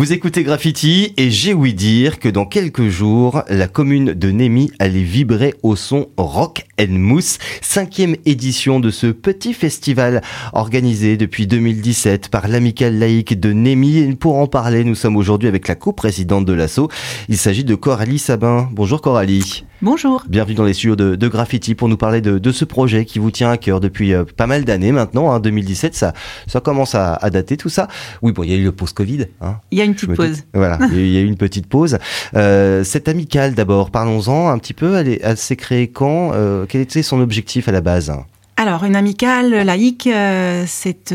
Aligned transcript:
Vous 0.00 0.14
écoutez 0.14 0.44
Graffiti 0.44 1.12
et 1.18 1.30
j'ai 1.30 1.52
ouï 1.52 1.74
dire 1.74 2.20
que 2.20 2.30
dans 2.30 2.46
quelques 2.46 2.88
jours, 2.88 3.42
la 3.50 3.68
commune 3.68 4.14
de 4.14 4.30
Némy 4.30 4.72
allait 4.78 5.02
vibrer 5.02 5.52
au 5.62 5.76
son 5.76 6.08
rock 6.16 6.64
and 6.80 6.86
mousse, 6.92 7.36
cinquième 7.60 8.16
édition 8.24 8.80
de 8.80 8.88
ce 8.88 9.08
petit 9.08 9.52
festival 9.52 10.22
organisé 10.54 11.18
depuis 11.18 11.46
2017 11.46 12.30
par 12.30 12.48
l'amicale 12.48 12.98
laïque 12.98 13.38
de 13.38 13.52
Némy. 13.52 13.98
Et 13.98 14.16
pour 14.16 14.38
en 14.38 14.46
parler, 14.46 14.84
nous 14.84 14.94
sommes 14.94 15.18
aujourd'hui 15.18 15.48
avec 15.48 15.68
la 15.68 15.74
coprésidente 15.74 16.46
de 16.46 16.54
l'assaut. 16.54 16.88
Il 17.28 17.36
s'agit 17.36 17.64
de 17.64 17.74
Coralie 17.74 18.18
Sabin. 18.18 18.70
Bonjour 18.72 19.02
Coralie. 19.02 19.66
Bonjour. 19.82 20.24
Bienvenue 20.28 20.54
dans 20.54 20.64
les 20.64 20.74
studios 20.74 20.94
de, 20.94 21.28
Graffiti 21.28 21.74
pour 21.74 21.88
nous 21.88 21.96
parler 21.96 22.20
de, 22.20 22.52
ce 22.52 22.66
projet 22.66 23.06
qui 23.06 23.18
vous 23.18 23.30
tient 23.30 23.50
à 23.50 23.56
cœur 23.56 23.80
depuis 23.80 24.12
euh, 24.12 24.24
pas 24.24 24.46
mal 24.46 24.66
d'années 24.66 24.92
maintenant. 24.92 25.32
Hein, 25.32 25.40
2017, 25.40 25.94
ça, 25.94 26.12
ça 26.46 26.60
commence 26.60 26.94
à, 26.94 27.18
dater 27.30 27.56
tout 27.56 27.70
ça. 27.70 27.88
Oui, 28.20 28.32
bon, 28.32 28.42
il 28.42 28.50
y 28.50 28.52
a 28.52 28.56
eu 28.56 28.64
le 28.64 28.72
post-Covid. 28.72 29.28
Hein, 29.40 29.56
il 29.70 29.78
y 29.78 29.80
a 29.80 29.84
une 29.84 29.94
petite 29.94 30.14
pause. 30.14 30.42
Voilà, 30.52 30.78
il 30.92 31.08
y 31.08 31.16
a 31.16 31.20
eu 31.20 31.26
une 31.26 31.38
petite 31.38 31.66
pause. 31.66 31.96
Euh, 32.36 32.84
cette 32.84 33.08
amicale 33.08 33.54
d'abord, 33.54 33.90
parlons-en 33.90 34.50
un 34.50 34.58
petit 34.58 34.74
peu. 34.74 34.96
Elle, 34.96 35.36
s'est 35.38 35.56
créée 35.56 35.88
quand 35.88 36.32
euh, 36.34 36.66
Quel 36.68 36.82
était 36.82 37.02
son 37.02 37.18
objectif 37.20 37.66
à 37.66 37.72
la 37.72 37.80
base? 37.80 38.12
Alors, 38.58 38.84
une 38.84 38.96
amicale 38.96 39.62
laïque, 39.64 40.06
euh, 40.06 40.64
c'est 40.66 41.14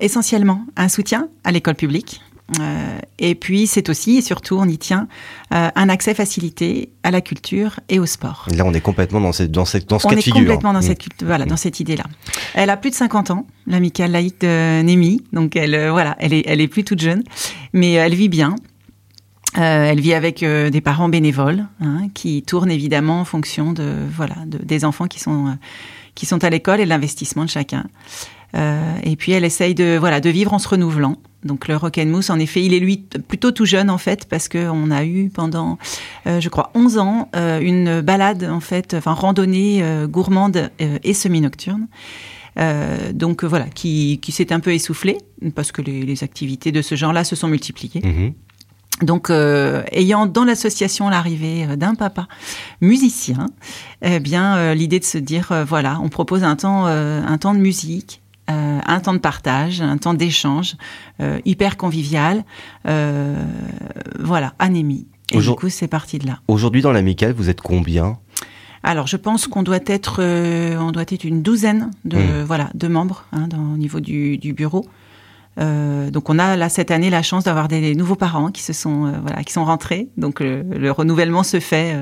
essentiellement 0.00 0.64
un 0.76 0.88
soutien 0.88 1.28
à 1.44 1.52
l'école 1.52 1.76
publique, 1.76 2.20
euh, 2.60 2.98
et 3.18 3.34
puis, 3.34 3.66
c'est 3.66 3.88
aussi 3.88 4.16
et 4.18 4.22
surtout, 4.22 4.56
on 4.58 4.66
y 4.66 4.78
tient, 4.78 5.08
euh, 5.54 5.70
un 5.74 5.88
accès 5.88 6.14
facilité 6.14 6.90
à 7.02 7.10
la 7.10 7.20
culture 7.20 7.80
et 7.88 7.98
au 7.98 8.06
sport. 8.06 8.46
Là, 8.54 8.64
on 8.66 8.74
est 8.74 8.80
complètement 8.80 9.20
dans, 9.20 9.32
cette, 9.32 9.50
dans, 9.50 9.64
cette, 9.64 9.88
dans 9.88 9.98
ce 9.98 10.08
cas 10.08 10.14
de 10.14 10.20
figure. 10.20 10.38
On 10.38 10.42
est 10.42 10.46
complètement 10.46 10.72
dans, 10.72 10.82
cette, 10.82 11.04
mmh. 11.04 11.26
voilà, 11.26 11.44
dans 11.44 11.56
cette 11.56 11.80
idée-là. 11.80 12.04
Elle 12.54 12.70
a 12.70 12.76
plus 12.76 12.90
de 12.90 12.94
50 12.94 13.30
ans, 13.30 13.46
l'amicale 13.66 14.10
laïque 14.10 14.40
de 14.40 14.82
Némi, 14.82 15.22
donc 15.32 15.56
elle, 15.56 15.74
euh, 15.74 15.90
voilà, 15.90 16.16
elle 16.18 16.32
est, 16.32 16.44
elle 16.46 16.60
est 16.60 16.68
plus 16.68 16.84
toute 16.84 17.00
jeune, 17.00 17.22
mais 17.72 17.92
elle 17.92 18.14
vit 18.14 18.28
bien. 18.28 18.56
elle 19.54 20.00
vit 20.00 20.14
avec 20.14 20.42
des 20.44 20.80
parents 20.80 21.08
bénévoles 21.08 21.66
hein, 21.80 22.08
qui 22.14 22.42
tournent 22.42 22.70
évidemment 22.70 23.20
en 23.20 23.24
fonction 23.24 23.72
de 23.74 23.96
voilà 24.10 24.36
de, 24.46 24.58
des 24.58 24.84
enfants 24.86 25.08
qui 25.08 25.20
sont 25.20 25.58
qui 26.14 26.24
sont 26.24 26.42
à 26.42 26.48
l'école 26.48 26.80
et 26.80 26.84
de 26.84 26.88
l'investissement 26.88 27.44
de 27.44 27.50
chacun. 27.50 27.84
et 28.54 29.16
puis 29.16 29.32
elle 29.32 29.44
essaye 29.44 29.74
de 29.74 29.98
voilà 29.98 30.20
de 30.20 30.30
vivre 30.30 30.54
en 30.54 30.58
se 30.58 30.68
renouvelant. 30.68 31.18
Donc 31.44 31.66
le 31.68 31.76
Rock'n'Mousse, 31.76 32.30
en 32.30 32.38
effet, 32.38 32.64
il 32.64 32.72
est 32.72 32.78
lui 32.78 32.98
plutôt 32.98 33.50
tout 33.50 33.64
jeune 33.64 33.90
en 33.90 33.98
fait, 33.98 34.26
parce 34.26 34.48
qu'on 34.48 34.90
a 34.90 35.04
eu 35.04 35.28
pendant, 35.28 35.78
euh, 36.26 36.40
je 36.40 36.48
crois, 36.48 36.70
11 36.74 36.98
ans, 36.98 37.28
euh, 37.34 37.60
une 37.60 38.00
balade 38.00 38.44
en 38.44 38.60
fait, 38.60 38.94
enfin 38.94 39.12
randonnée 39.12 39.82
euh, 39.82 40.06
gourmande 40.06 40.70
et 40.78 41.14
semi-nocturne. 41.14 41.88
donc 43.12 43.44
voilà, 43.44 43.66
qui, 43.66 44.20
qui 44.22 44.30
s'est 44.30 44.52
un 44.52 44.60
peu 44.60 44.72
essoufflée, 44.72 45.18
parce 45.54 45.72
que 45.72 45.82
les, 45.82 46.02
les 46.02 46.22
activités 46.22 46.70
de 46.70 46.82
ce 46.82 46.94
genre-là 46.94 47.24
se 47.24 47.34
sont 47.34 47.48
multipliées. 47.48 48.02
Mhm. 48.04 48.32
Donc, 49.00 49.30
ayant 49.30 50.26
dans 50.26 50.44
l'association 50.44 51.08
l'arrivée 51.08 51.76
d'un 51.76 51.96
papa 51.96 52.28
musicien, 52.80 53.46
eh 54.02 54.20
bien, 54.20 54.74
l'idée 54.74 55.00
de 55.00 55.04
se 55.04 55.18
dire, 55.18 55.64
voilà, 55.66 55.98
on 56.00 56.08
propose 56.08 56.44
un 56.44 56.54
temps, 56.54 56.86
un 56.86 57.38
temps 57.38 57.54
de 57.54 57.58
musique 57.58 58.21
euh, 58.52 58.78
un 58.86 59.00
temps 59.00 59.14
de 59.14 59.18
partage, 59.18 59.80
un 59.80 59.98
temps 59.98 60.14
d'échange 60.14 60.76
euh, 61.20 61.40
hyper 61.44 61.76
convivial. 61.76 62.44
Euh, 62.86 63.36
voilà, 64.18 64.54
anémie. 64.58 65.06
Et 65.32 65.38
du 65.38 65.50
coup, 65.50 65.70
c'est 65.70 65.88
parti 65.88 66.18
de 66.18 66.26
là. 66.26 66.40
Aujourd'hui, 66.48 66.82
dans 66.82 66.92
l'amicale, 66.92 67.32
vous 67.32 67.48
êtes 67.48 67.62
combien? 67.62 68.18
Alors, 68.82 69.06
je 69.06 69.16
pense 69.16 69.46
qu'on 69.46 69.62
doit 69.62 69.78
être, 69.86 70.22
on 70.22 70.90
doit 70.90 71.02
être 71.02 71.24
une 71.24 71.40
douzaine 71.40 71.90
de, 72.04 72.18
mmh. 72.18 72.42
voilà, 72.44 72.68
de 72.74 72.88
membres 72.88 73.24
hein, 73.32 73.48
au 73.52 73.78
niveau 73.78 74.00
du, 74.00 74.38
bureau. 74.54 74.86
Donc 75.56 76.30
on 76.30 76.38
a 76.38 76.56
là 76.56 76.68
cette 76.68 76.90
année 76.90 77.10
la 77.10 77.22
chance 77.22 77.44
d'avoir 77.44 77.68
des, 77.68 77.94
nouveaux 77.94 78.16
parents 78.16 78.50
qui 78.50 78.62
se 78.62 78.72
sont 78.72 79.12
voilà 79.22 79.42
qui 79.44 79.52
sont 79.52 79.64
rentrés. 79.64 80.08
Donc 80.16 80.40
le 80.40 80.90
renouvellement 80.90 81.42
se 81.42 81.60
fait 81.60 81.96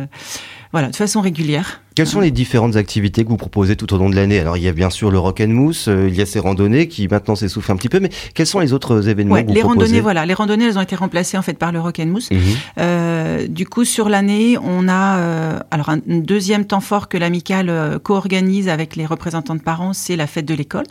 voilà, 0.73 0.89
de 0.89 0.97
façon 0.97 1.21
régulière. 1.21 1.81
Quelles 1.97 2.07
sont 2.07 2.21
les 2.21 2.31
différentes 2.31 2.77
activités 2.77 3.25
que 3.25 3.29
vous 3.29 3.37
proposez 3.37 3.75
tout 3.75 3.93
au 3.93 3.99
long 3.99 4.09
de 4.09 4.15
l'année? 4.15 4.39
Alors, 4.39 4.57
il 4.57 4.63
y 4.63 4.69
a 4.69 4.73
bien 4.73 4.89
sûr 4.89 5.11
le 5.11 5.19
rock 5.19 5.41
and 5.41 5.49
mousse, 5.49 5.89
euh, 5.89 6.09
il 6.09 6.15
y 6.15 6.23
a 6.23 6.27
ces 6.27 6.39
randonnées 6.39 6.87
qui 6.87 7.09
maintenant 7.09 7.35
s'essoufflent 7.35 7.73
un 7.73 7.77
petit 7.77 7.89
peu, 7.89 7.99
mais 7.99 8.11
quels 8.35 8.47
sont 8.47 8.61
les 8.61 8.73
autres 8.73 9.09
événements 9.09 9.43
que 9.43 9.49
vous 9.49 9.55
Les 9.55 9.63
randonnées, 9.63 10.01
voilà, 10.01 10.25
les 10.25 10.35
randonnées, 10.35 10.67
elles 10.67 10.79
ont 10.79 10.83
été 10.83 10.95
remplacées 10.95 11.37
en 11.37 11.43
fait 11.43 11.55
par 11.55 11.73
le 11.73 11.81
rock 11.81 11.99
and 11.99 12.07
mousse. 12.07 12.31
Mhm. 12.31 12.41
Euh, 12.79 13.49
du 13.49 13.67
coup, 13.67 13.85
sur 13.85 14.09
l'année, 14.09 14.57
on 14.63 14.87
a 14.87 15.19
euh, 15.19 15.59
alors 15.73 15.89
un 15.89 15.99
deuxième 16.07 16.65
temps 16.65 16.81
fort 16.81 17.09
que 17.09 17.19
l'amicale 17.19 17.99
co-organise 18.05 18.69
avec 18.69 18.95
les 18.95 19.07
représentants 19.07 19.57
de 19.57 19.63
parents, 19.63 19.93
c'est 19.93 20.15
la 20.15 20.29
fête 20.29 20.47
de 20.47 20.55
l'école, 20.55 20.87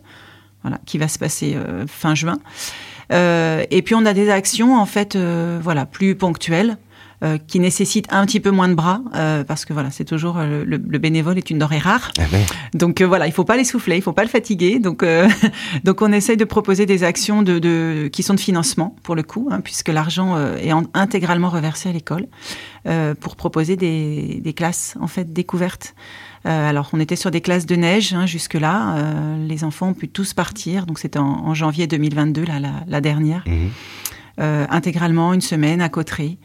voilà, 0.62 0.80
qui 0.86 0.98
va 0.98 1.08
se 1.08 1.20
passer 1.20 1.58
fin 1.88 2.16
juin. 2.16 2.40
et 3.12 3.82
puis 3.84 3.96
on 3.96 4.06
a 4.06 4.14
des 4.14 4.30
actions 4.30 4.78
en 4.78 4.86
fait, 4.86 5.16
voilà, 5.16 5.86
plus 5.86 6.16
ponctuelles. 6.16 6.78
Euh, 7.22 7.38
qui 7.38 7.60
nécessite 7.60 8.06
un 8.12 8.26
petit 8.26 8.40
peu 8.40 8.50
moins 8.50 8.70
de 8.70 8.76
bras, 8.76 9.02
euh, 9.14 9.44
parce 9.44 9.66
que 9.66 9.74
voilà, 9.74 9.92
c'est 9.92 10.06
toujours 10.06 10.38
euh, 10.38 10.64
le, 10.66 10.78
le, 10.78 10.98
bénévole 11.00 11.38
est 11.38 11.50
une 11.50 11.60
denrée 11.60 11.78
rare. 11.78 12.14
Ah 12.18 12.24
donc 12.74 13.02
voilà, 13.02 13.28
il 13.28 13.34
faut 13.34 13.44
pas 13.44 13.58
l'essouffler, 13.58 13.98
il 13.98 14.02
faut 14.02 14.14
pas 14.14 14.24
le 14.24 14.30
fatiguer. 14.30 14.80
Donc 14.80 15.04
donc 15.84 16.02
on 16.02 16.14
essaye 16.14 16.38
de 16.38 16.46
proposer 16.46 16.86
des 16.86 17.04
actions 17.04 17.42
de, 17.42 17.60
de, 17.60 18.10
qui 18.10 18.24
sont 18.24 18.36
de 18.36 18.40
financement 18.40 18.96
pour 19.04 19.16
le 19.16 19.24
coup, 19.24 19.50
hein, 19.52 19.60
puisque 19.60 19.90
l'argent 19.90 20.38
est 20.56 20.72
intégralement 20.94 21.50
reversé 21.50 21.90
à 21.90 21.92
l'école 21.92 22.26
pour 23.20 23.36
proposer 23.36 23.76
des, 23.76 24.40
des, 24.42 24.54
classes 24.54 24.96
en 25.02 25.08
fait 25.08 25.34
découvertes. 25.34 25.96
alors, 26.46 26.90
on 26.94 27.02
était 27.02 27.18
sur 27.18 27.32
des 27.32 27.42
classes 27.42 27.66
de 27.66 27.76
neige 27.76 28.14
hein, 28.14 28.28
jusque-là. 28.28 28.96
les 29.46 29.66
enfants 29.66 29.90
ont 29.90 29.94
pu 29.94 30.08
tous 30.08 30.34
partir. 30.34 30.86
Donc, 30.86 31.00
c'était 31.00 31.20
en, 31.20 31.54
janvier 31.54 31.86
2022, 31.86 32.46
là, 32.46 32.62
la, 32.62 32.72
la 32.88 33.02
dernière. 33.02 33.44
Mmh. 33.46 34.42
intégralement, 34.70 35.34
une 35.34 35.42
semaine 35.42 35.82
à 35.82 35.90
Cotteret. 35.90 36.38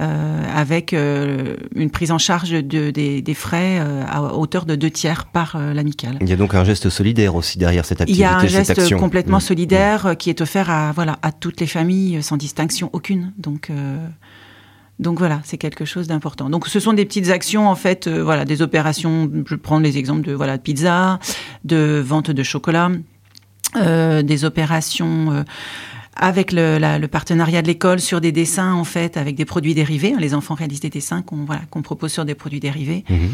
Euh, 0.00 0.44
avec 0.54 0.92
euh, 0.92 1.56
une 1.74 1.90
prise 1.90 2.12
en 2.12 2.18
charge 2.18 2.50
de, 2.50 2.90
des, 2.90 3.34
frais 3.34 3.80
euh, 3.80 4.04
à 4.06 4.22
hauteur 4.36 4.64
de 4.64 4.76
deux 4.76 4.90
tiers 4.90 5.26
par 5.26 5.58
l'amicale. 5.58 6.18
Il 6.20 6.28
y 6.28 6.32
a 6.32 6.36
donc 6.36 6.54
un 6.54 6.62
geste 6.62 6.88
solidaire 6.88 7.34
aussi 7.34 7.58
derrière 7.58 7.84
cette 7.84 8.00
activité. 8.00 8.20
Il 8.20 8.22
y 8.22 8.24
a 8.24 8.38
un 8.38 8.46
geste 8.46 8.94
complètement 8.94 9.38
mmh. 9.38 9.40
solidaire 9.40 10.14
qui 10.16 10.30
est 10.30 10.40
offert 10.40 10.70
à 10.70 10.92
voilà 10.92 11.18
à 11.22 11.32
toutes 11.32 11.60
les 11.60 11.66
familles 11.66 12.22
sans 12.22 12.36
distinction 12.36 12.90
aucune. 12.92 13.32
Donc 13.38 13.72
donc 15.00 15.18
voilà, 15.18 15.40
c'est 15.42 15.58
quelque 15.58 15.84
chose 15.84 16.06
d'important. 16.06 16.48
Donc 16.48 16.68
ce 16.68 16.78
sont 16.78 16.92
des 16.92 17.04
petites 17.04 17.30
actions 17.30 17.68
en 17.68 17.74
fait, 17.74 18.06
voilà, 18.06 18.44
des 18.44 18.62
opérations. 18.62 19.28
Je 19.46 19.56
prends 19.56 19.80
les 19.80 19.98
exemples 19.98 20.22
de 20.22 20.32
voilà 20.32 20.58
de 20.58 20.62
pizza, 20.62 21.18
de 21.64 22.00
vente 22.06 22.30
de 22.30 22.42
chocolat, 22.44 22.92
des 23.74 24.44
opérations 24.44 25.44
avec 26.18 26.52
le, 26.52 26.78
le 26.78 27.08
partenariat 27.08 27.62
de 27.62 27.68
l'école 27.68 28.00
sur 28.00 28.20
des 28.20 28.32
dessins 28.32 28.72
en 28.74 28.84
fait 28.84 29.16
avec 29.16 29.36
des 29.36 29.44
produits 29.44 29.74
dérivés. 29.74 30.14
Les 30.18 30.34
enfants 30.34 30.54
réalisent 30.54 30.80
des 30.80 30.90
dessins 30.90 31.22
qu'on 31.22 31.44
voilà, 31.44 31.62
qu'on 31.70 31.82
propose 31.82 32.12
sur 32.12 32.24
des 32.24 32.34
produits 32.34 32.60
dérivés. 32.60 33.04
Mhm. 33.08 33.30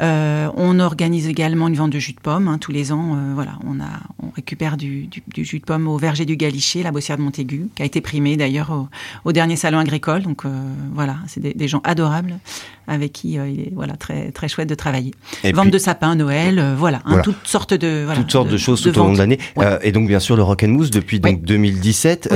Euh, 0.00 0.48
on 0.56 0.78
organise 0.78 1.28
également 1.28 1.68
une 1.68 1.74
vente 1.74 1.90
de 1.90 1.98
jus 1.98 2.12
de 2.12 2.20
pomme 2.20 2.48
hein, 2.48 2.58
tous 2.58 2.72
les 2.72 2.92
ans. 2.92 3.16
Euh, 3.16 3.32
voilà, 3.34 3.58
on 3.66 3.80
a, 3.80 4.00
on 4.22 4.30
récupère 4.30 4.76
du, 4.76 5.08
du, 5.08 5.44
jus 5.44 5.58
de 5.58 5.64
pomme 5.64 5.88
au 5.88 5.96
verger 5.96 6.24
du 6.24 6.36
Galichet, 6.36 6.82
la 6.82 6.92
Bossière 6.92 7.16
de 7.16 7.22
Montaigu, 7.22 7.68
qui 7.74 7.82
a 7.82 7.84
été 7.84 8.00
primé 8.00 8.36
d'ailleurs 8.36 8.70
au, 8.70 8.88
au, 9.24 9.32
dernier 9.32 9.56
salon 9.56 9.78
agricole. 9.78 10.22
Donc 10.22 10.44
euh, 10.44 10.48
voilà, 10.94 11.16
c'est 11.26 11.40
des, 11.40 11.52
des, 11.52 11.68
gens 11.68 11.80
adorables 11.84 12.38
avec 12.86 13.12
qui 13.12 13.32
il 13.32 13.60
est 13.60 13.72
voilà 13.74 13.94
très 13.94 14.30
très 14.30 14.48
chouette 14.48 14.68
de 14.68 14.74
travailler. 14.74 15.12
vente 15.52 15.70
de 15.70 15.78
sapins, 15.78 16.14
Noël, 16.14 16.74
voilà, 16.76 17.02
hein, 17.04 17.20
toutes 17.22 17.46
sortes 17.46 17.74
de 17.74 18.04
voilà, 18.04 18.20
toutes 18.20 18.32
sortes 18.32 18.48
de, 18.48 18.56
choses 18.56 18.80
tout 18.80 18.98
au 18.98 19.04
long 19.04 19.12
de 19.12 19.18
l'année. 19.18 19.38
et 19.82 19.92
donc 19.92 20.08
bien 20.08 20.20
sûr 20.20 20.36
le 20.36 20.42
rock 20.42 20.62
and 20.62 20.68
mousse 20.68 20.90
depuis 20.90 21.20
donc 21.20 21.42
2017. 21.42 22.28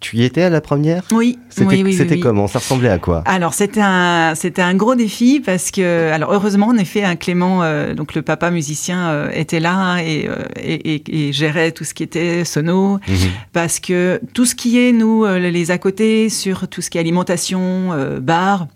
Tu 0.00 0.16
y 0.16 0.24
étais 0.24 0.42
à 0.42 0.50
la 0.50 0.62
première? 0.62 1.04
Oui. 1.12 1.38
C'était 1.50 1.82
oui, 1.82 1.96
oui, 1.98 2.20
comment? 2.20 2.48
Ça 2.48 2.58
ressemblait 2.58 2.88
à 2.88 2.98
quoi? 2.98 3.22
Alors 3.26 3.52
c'était 3.52 3.82
un 3.82 4.34
c'était 4.34 4.62
un 4.62 4.74
gros 4.74 4.94
défi 4.94 5.40
parce 5.44 5.70
que 5.70 6.10
alors 6.10 6.32
heureusement 6.32 6.68
en 6.68 6.76
effet 6.78 7.04
un 7.04 7.16
Clément 7.16 7.62
euh, 7.62 7.92
donc 7.92 8.14
le 8.14 8.22
papa 8.22 8.50
musicien 8.50 9.10
euh, 9.10 9.30
était 9.34 9.60
là 9.60 9.98
et, 9.98 10.26
euh, 10.26 10.36
et, 10.56 11.02
et, 11.28 11.32
gérait 11.32 11.72
tout 11.72 11.84
ce 11.84 11.92
qui 11.92 12.02
était 12.02 12.44
sono 12.46 12.94
mhm. 12.94 13.16
parce 13.52 13.78
que 13.78 14.20
tout 14.32 14.46
ce 14.46 14.54
qui 14.54 14.78
est 14.78 14.92
nous 14.92 15.26
les 15.26 15.70
à 15.70 15.76
côté 15.76 16.30
sur 16.30 16.66
tout 16.68 16.80
ce 16.80 16.88
qui 16.88 16.96
est 16.96 17.00
alimentation 17.00 17.90
bar 18.20 18.68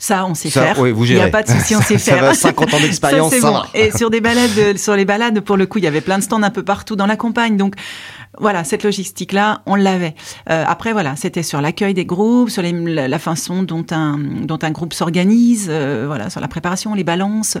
ça, 0.00 0.24
on 0.24 0.34
sait 0.34 0.48
faire. 0.48 0.76
Il 0.78 0.94
n'y 0.94 1.20
a 1.20 1.28
pas 1.28 1.42
de 1.42 1.48
souci, 1.48 1.76
on 1.76 1.82
sait 1.82 1.98
faire. 1.98 2.16
ça 2.16 2.22
va, 2.22 2.34
50 2.34 2.72
ans 2.72 2.80
d'expérience. 2.80 3.38
Bon. 3.42 3.60
Et 3.74 3.90
sur 3.90 4.08
des 4.08 4.22
balades, 4.22 4.78
sur 4.78 4.96
les 4.96 5.04
balades, 5.04 5.40
pour 5.40 5.58
le 5.58 5.66
coup, 5.66 5.76
il 5.76 5.84
y 5.84 5.86
avait 5.86 6.00
plein 6.00 6.16
de 6.16 6.22
stands 6.22 6.42
un 6.42 6.50
peu 6.50 6.62
partout 6.62 6.96
dans 6.96 7.04
la 7.04 7.16
campagne. 7.16 7.58
Donc, 7.58 7.74
voilà, 8.38 8.64
cette 8.64 8.82
logistique-là, 8.82 9.60
on 9.66 9.74
l'avait. 9.74 10.14
Euh, 10.48 10.64
après, 10.66 10.94
voilà, 10.94 11.16
c'était 11.16 11.42
sur 11.42 11.60
l'accueil 11.60 11.92
des 11.92 12.06
groupes, 12.06 12.48
sur 12.48 12.62
les, 12.62 12.72
la, 12.72 13.18
façon 13.18 13.62
dont 13.62 13.84
un, 13.90 14.18
dont 14.18 14.58
un 14.62 14.70
groupe 14.70 14.94
s'organise, 14.94 15.66
euh, 15.68 16.04
voilà, 16.06 16.30
sur 16.30 16.40
la 16.40 16.48
préparation, 16.48 16.94
les 16.94 17.04
balances, 17.04 17.58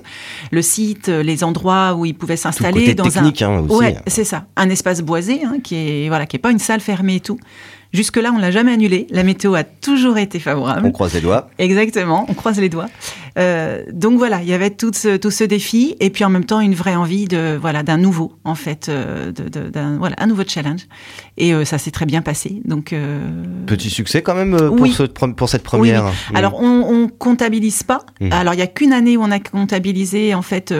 le 0.50 0.62
site, 0.62 1.08
les 1.08 1.44
endroits 1.44 1.94
où 1.94 2.06
ils 2.06 2.14
pouvaient 2.14 2.38
s'installer 2.38 2.94
dans 2.94 3.18
un. 3.18 3.26
Hein, 3.26 3.64
aussi. 3.68 3.76
Ouais, 3.76 3.96
c'est 4.06 4.24
ça, 4.24 4.46
un 4.56 4.70
espace 4.70 5.02
boisé, 5.02 5.42
hein, 5.44 5.58
qui 5.62 5.74
est 5.76 6.08
voilà, 6.08 6.24
qui 6.24 6.36
est 6.36 6.40
pas 6.40 6.52
une 6.52 6.58
salle 6.58 6.80
fermée 6.80 7.16
et 7.16 7.20
tout. 7.20 7.38
Jusque-là, 7.92 8.32
on 8.34 8.38
l'a 8.38 8.50
jamais 8.50 8.72
annulé. 8.72 9.06
La 9.10 9.24
météo 9.24 9.54
a 9.54 9.64
toujours 9.64 10.18
été 10.18 10.38
favorable. 10.38 10.86
On 10.86 10.92
croise 10.92 11.14
les 11.14 11.20
doigts. 11.20 11.50
Exactement, 11.58 12.24
on 12.28 12.34
croise 12.34 12.60
les 12.60 12.68
doigts. 12.68 12.88
Euh, 13.38 13.84
donc 13.92 14.18
voilà, 14.18 14.42
il 14.42 14.48
y 14.48 14.52
avait 14.52 14.70
tout 14.70 14.90
ce, 14.94 15.16
tout 15.16 15.30
ce 15.30 15.44
défi 15.44 15.96
et 16.00 16.10
puis 16.10 16.24
en 16.24 16.30
même 16.30 16.44
temps 16.44 16.60
une 16.60 16.74
vraie 16.74 16.96
envie 16.96 17.26
de 17.26 17.56
voilà 17.60 17.82
d'un 17.82 17.96
nouveau 17.96 18.32
en 18.44 18.54
fait, 18.54 18.88
euh, 18.88 19.32
d'un 19.32 19.98
voilà 19.98 20.16
un 20.18 20.26
nouveau 20.26 20.42
challenge. 20.46 20.86
Et 21.36 21.54
euh, 21.54 21.64
ça 21.64 21.78
s'est 21.78 21.90
très 21.92 22.06
bien 22.06 22.22
passé. 22.22 22.60
Donc 22.64 22.94
petit 23.66 23.90
succès 23.90 24.22
quand 24.22 24.34
même 24.34 24.56
pour, 24.76 24.86
ce, 24.88 25.04
pour 25.04 25.48
cette 25.48 25.62
première. 25.62 26.06
Oui. 26.06 26.36
Alors 26.36 26.60
on, 26.60 26.82
on 26.88 27.08
comptabilise 27.08 27.82
pas. 27.82 28.04
Mmh. 28.20 28.32
Alors 28.32 28.54
il 28.54 28.60
y 28.60 28.64
a 28.64 28.66
qu'une 28.66 28.92
année 28.92 29.16
où 29.16 29.22
on 29.22 29.30
a 29.30 29.40
comptabilisé 29.40 30.34
en 30.34 30.42
fait. 30.42 30.74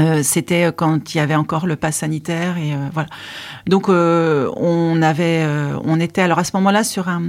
Euh, 0.00 0.22
c'était 0.22 0.70
quand 0.74 1.14
il 1.14 1.18
y 1.18 1.20
avait 1.20 1.34
encore 1.34 1.66
le 1.66 1.76
pass 1.76 1.98
sanitaire 1.98 2.56
et 2.56 2.72
euh, 2.72 2.88
voilà. 2.92 3.08
Donc 3.66 3.88
euh, 3.88 4.50
on 4.56 5.02
avait, 5.02 5.46
on 5.84 6.00
était 6.00 6.22
alors 6.22 6.38
à 6.38 6.44
ce 6.44 6.52
moment-là 6.54 6.84
sur 6.84 7.08
un, 7.08 7.22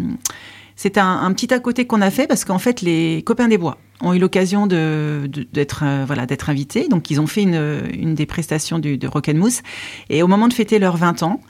un, 0.95 1.33
petit 1.33 1.53
à 1.53 1.59
côté 1.59 1.85
qu'on 1.85 2.01
a 2.01 2.09
fait 2.09 2.27
parce 2.27 2.45
qu'en 2.45 2.59
fait 2.59 2.81
les 2.81 3.23
copains 3.23 3.47
des 3.47 3.57
bois 3.57 3.77
ont 4.01 4.13
eu 4.13 4.19
l'occasion 4.19 4.67
d'être 4.67 5.83
voilà 6.05 6.25
d'être 6.25 6.49
invités. 6.49 6.87
Donc 6.87 7.11
ils 7.11 7.19
ont 7.19 7.27
fait 7.27 7.43
une, 7.43 8.15
des 8.15 8.25
prestations 8.25 8.79
du, 8.79 8.97
de 8.97 9.07
Rock 9.07 9.27
Mousse 9.29 9.61
et 10.09 10.23
au 10.23 10.27
moment 10.27 10.47
de 10.47 10.53
fêter 10.53 10.79
leurs 10.79 10.97
20 10.97 11.23
ans, 11.23 11.41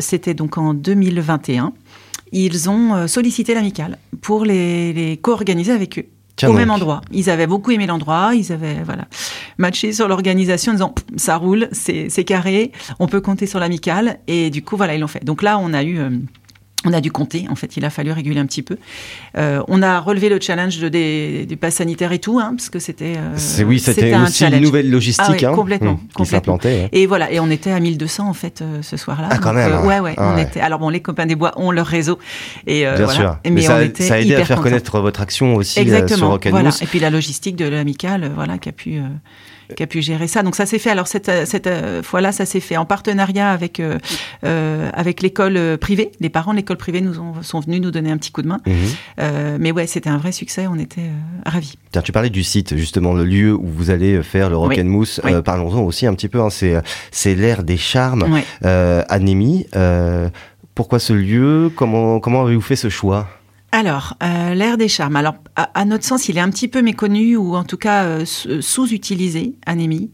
c'était 0.00 0.34
donc 0.34 0.58
en 0.58 0.74
2021, 0.74 1.72
ils 2.32 2.70
ont 2.70 3.06
sollicité 3.06 3.54
l'amicale 3.54 3.98
pour 4.22 4.44
les, 4.44 4.92
les 4.92 5.16
co-organiser 5.18 5.72
avec 5.72 5.98
eux 5.98 6.06
au 6.44 6.52
même 6.52 6.70
endroit. 6.70 7.00
Ils 7.12 7.30
avaient 7.30 7.46
beaucoup 7.46 7.70
aimé 7.70 7.86
l'endroit, 7.86 8.32
ils 8.34 8.52
avaient 8.52 8.82
voilà 8.84 9.06
matché 9.58 9.92
sur 9.92 10.08
l'organisation 10.08 10.72
en 10.72 10.74
disant 10.74 10.94
ça 11.16 11.36
roule, 11.36 11.68
c'est 11.72 12.24
carré, 12.24 12.72
on 12.98 13.06
peut 13.06 13.20
compter 13.20 13.46
sur 13.46 13.58
l'amical 13.58 14.18
et 14.26 14.50
du 14.50 14.62
coup 14.62 14.76
voilà 14.76 14.94
ils 14.94 15.00
l'ont 15.00 15.06
fait. 15.06 15.24
Donc 15.24 15.42
là 15.42 15.58
on 15.58 15.72
a 15.72 15.82
eu 15.82 15.98
euh, 15.98 16.10
on 16.86 16.92
a 16.92 17.00
dû 17.00 17.10
compter, 17.10 17.46
en 17.50 17.56
fait, 17.56 17.76
il 17.76 17.84
a 17.84 17.90
fallu 17.90 18.12
réguler 18.12 18.40
un 18.40 18.46
petit 18.46 18.62
peu. 18.62 18.78
Euh, 19.36 19.62
on 19.68 19.82
a 19.82 20.00
relevé 20.00 20.28
le 20.28 20.40
challenge 20.40 20.78
de, 20.78 20.88
des, 20.88 21.46
du 21.46 21.56
pass 21.56 21.74
sanitaire 21.74 22.12
et 22.12 22.18
tout, 22.18 22.38
hein, 22.38 22.54
parce 22.56 22.70
que 22.70 22.78
c'était. 22.78 23.14
Euh, 23.16 23.64
oui, 23.64 23.80
c'était 23.80 24.14
aussi 24.16 24.44
une 24.44 24.60
nouvelle 24.60 24.90
logistique. 24.90 25.42
Ah, 25.44 25.48
hein. 25.50 25.54
complètement, 25.54 25.94
mmh, 25.94 26.08
complètement. 26.14 26.58
Et 26.92 27.06
voilà, 27.06 27.30
et 27.30 27.40
on 27.40 27.50
était 27.50 27.72
à 27.72 27.80
1200 27.80 28.28
en 28.28 28.32
fait 28.32 28.62
euh, 28.62 28.82
ce 28.82 28.96
soir-là. 28.96 29.28
Ah, 29.30 29.38
quand 29.38 29.52
même. 29.52 29.72
Euh, 29.72 29.82
ouais, 29.82 30.00
ouais, 30.00 30.14
ah, 30.16 30.34
on 30.34 30.38
était. 30.38 30.60
Alors 30.60 30.78
bon, 30.78 30.88
les 30.88 31.00
copains 31.00 31.26
des 31.26 31.34
bois 31.34 31.52
ont 31.56 31.72
leur 31.72 31.86
réseau, 31.86 32.18
et 32.66 32.82
Bien 32.82 32.94
voilà. 32.94 33.12
sûr. 33.12 33.36
Mais, 33.50 33.62
ça, 33.62 33.80
ça, 33.98 34.14
a 34.14 34.18
aidé 34.18 34.36
à 34.36 34.44
faire 34.44 34.60
connaître 34.60 35.00
votre 35.00 35.20
action 35.20 35.56
aussi 35.56 35.80
Exactement, 35.80 36.18
sur 36.18 36.28
Rock 36.28 36.46
voilà. 36.46 36.70
Et 36.80 36.86
puis 36.86 37.00
la 37.00 37.10
logistique 37.10 37.56
de 37.56 37.66
l'amicale, 37.66 38.30
voilà, 38.34 38.58
qui 38.58 38.68
a 38.68 38.72
pu 38.72 39.00
qui 39.74 39.82
a 39.82 39.86
pu 39.86 40.02
gérer 40.02 40.28
ça. 40.28 40.42
Donc 40.42 40.54
ça 40.54 40.66
s'est 40.66 40.78
fait. 40.78 40.90
Alors 40.90 41.06
cette, 41.06 41.30
cette 41.46 41.66
euh, 41.66 42.02
fois-là, 42.02 42.32
ça 42.32 42.46
s'est 42.46 42.60
fait 42.60 42.76
en 42.76 42.84
partenariat 42.84 43.50
avec 43.50 43.80
euh, 43.80 43.98
euh, 44.44 44.90
avec 44.92 45.22
l'école 45.22 45.78
privée. 45.78 46.12
Les 46.20 46.28
parents 46.28 46.52
de 46.52 46.56
l'école 46.56 46.76
privée 46.76 47.00
nous 47.00 47.18
ont, 47.18 47.42
sont 47.42 47.60
venus 47.60 47.80
nous 47.80 47.90
donner 47.90 48.10
un 48.10 48.16
petit 48.16 48.30
coup 48.30 48.42
de 48.42 48.48
main. 48.48 48.60
Mhm. 48.66 48.74
Euh, 49.20 49.56
mais 49.60 49.72
ouais, 49.72 49.86
c'était 49.86 50.10
un 50.10 50.18
vrai 50.18 50.32
succès. 50.32 50.66
On 50.68 50.78
était 50.78 51.10
ravis. 51.44 51.78
Tiens, 51.92 52.02
tu 52.02 52.12
parlais 52.12 52.30
du 52.30 52.44
site, 52.44 52.76
justement, 52.76 53.12
le 53.14 53.24
lieu 53.24 53.54
où 53.54 53.66
vous 53.66 53.90
allez 53.90 54.22
faire 54.22 54.50
le 54.50 54.56
Rock 54.56 54.78
and 54.78 54.84
Mousse. 54.84 55.20
Parlons-en 55.44 55.82
aussi 55.82 56.06
un 56.06 56.14
petit 56.14 56.28
peu. 56.28 56.40
Hein. 56.40 56.50
C'est 56.50 56.76
c'est 57.10 57.34
l'ère 57.34 57.62
des 57.62 57.76
charmes. 57.76 58.26
Oui. 58.28 58.42
Anémie. 59.08 59.66
pourquoi 60.74 60.98
ce 60.98 61.12
lieu? 61.12 61.70
Comment 61.74 62.20
comment 62.20 62.44
avez-vous 62.44 62.60
fait 62.60 62.76
ce 62.76 62.88
choix? 62.88 63.28
Alors, 63.72 64.16
euh, 64.22 64.54
l'air 64.54 64.78
des 64.78 64.88
charmes. 64.88 65.16
Alors, 65.16 65.34
à, 65.56 65.84
notre 65.84 66.04
sens, 66.04 66.28
il 66.28 66.38
est 66.38 66.40
un 66.40 66.50
petit 66.50 66.68
peu 66.68 66.82
méconnu 66.82 67.36
ou 67.36 67.56
en 67.56 67.64
tout 67.64 67.76
cas 67.76 68.04
euh, 68.04 68.24
sous-utilisé, 68.24 69.54
Anémie. 69.66 70.10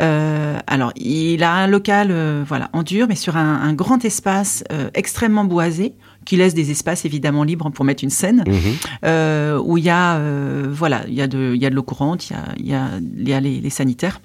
Euh, 0.00 0.58
alors, 0.66 0.92
il 0.96 1.42
a 1.42 1.52
un 1.52 1.66
local, 1.66 2.08
euh, 2.10 2.44
voilà, 2.46 2.68
en 2.72 2.82
dur, 2.82 3.06
mais 3.08 3.14
sur 3.14 3.36
un, 3.36 3.62
un 3.62 3.72
grand 3.74 4.04
espace 4.04 4.64
euh, 4.72 4.90
extrêmement 4.94 5.44
boisé, 5.44 5.94
qui 6.24 6.36
laisse 6.36 6.54
des 6.54 6.72
espaces 6.72 7.04
évidemment 7.04 7.44
libres 7.44 7.70
pour 7.70 7.84
mettre 7.84 8.02
une 8.02 8.10
scène, 8.10 8.42
mmh. 8.44 9.60
où 9.62 9.78
il 9.78 9.84
y 9.84 9.90
a, 9.90 10.20
voilà, 10.68 11.04
il 11.06 11.14
y 11.14 11.22
a 11.22 11.28
de, 11.28 11.52
il 11.54 11.62
y 11.62 11.66
a 11.66 11.70
de 11.70 11.74
l'eau 11.76 11.84
courante, 11.84 12.28
il 12.28 12.32
y 12.32 12.36
a, 12.36 12.44
il 12.56 12.66
y 12.66 12.74
a, 12.74 12.88
il 12.98 13.28
y 13.28 13.32
a 13.32 13.40
les, 13.40 13.60
les 13.60 13.70
sanitaires. 13.70 14.20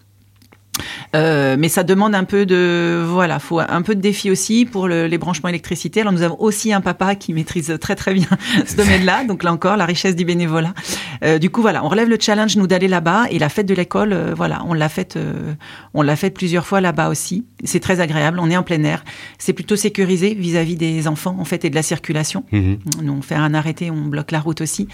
Euh, 1.16 1.58
mais 1.60 1.68
ça 1.68 1.84
demande 1.84 2.16
un 2.16 2.24
peu 2.24 2.46
de 2.46 3.04
voilà, 3.06 3.40
faut 3.40 3.60
un 3.60 3.82
peu 3.82 3.96
de 3.96 4.02
défi 4.02 4.32
aussi 4.32 4.66
pour 4.66 4.88
le, 4.88 5.08
les 5.08 5.18
branchements 5.18 5.50
électricité. 5.50 6.02
Alors 6.02 6.14
nous 6.14 6.22
avons 6.22 6.40
aussi 6.40 6.72
un 6.72 6.82
papa 6.82 7.16
qui 7.16 7.34
maîtrise 7.34 7.78
très 7.82 7.96
très 7.96 8.14
bien 8.14 8.28
ce 8.66 8.76
domaine-là, 8.76 9.26
donc 9.26 9.44
là 9.44 9.52
encore 9.52 9.78
la 9.78 9.86
richesse 9.86 10.16
du 10.16 10.26
bénévolat. 10.26 10.74
Euh, 11.24 11.38
du 11.40 11.50
coup 11.50 11.62
voilà, 11.62 11.84
on 11.86 11.88
relève 11.88 12.10
le 12.10 12.18
challenge 12.20 12.58
nous 12.58 12.68
d'aller 12.68 12.88
là-bas 12.88 13.26
et 13.30 13.40
la 13.40 13.50
fête 13.50 13.66
de 13.66 13.74
l'école, 13.74 14.14
euh, 14.14 14.34
voilà, 14.36 14.64
on 14.68 14.74
l'a 14.74 14.90
faite, 14.90 15.18
euh, 15.18 15.54
on 15.94 16.02
l'a 16.02 16.16
faite 16.16 16.34
plusieurs 16.34 16.66
fois 16.66 16.82
là-bas 16.82 17.10
aussi. 17.10 17.46
C'est 17.64 17.80
très 17.80 18.00
agréable, 18.00 18.40
on 18.40 18.50
est 18.50 18.58
en 18.58 18.64
plein 18.64 18.84
air, 18.84 19.04
c'est 19.38 19.54
plutôt 19.54 19.76
sécurisé 19.76 20.34
vis-à-vis 20.34 20.76
des 20.76 21.08
enfants 21.08 21.36
en 21.40 21.46
fait 21.46 21.66
et 21.66 21.70
de 21.70 21.76
la 21.76 21.84
circulation. 21.84 22.44
Mmh. 22.52 22.74
Nous 23.04 23.14
on 23.14 23.22
fait 23.22 23.36
un 23.36 23.54
arrêté, 23.54 23.92
on 23.92 24.06
bloque 24.06 24.32
la 24.32 24.40
route 24.40 24.62
aussi. 24.62 24.88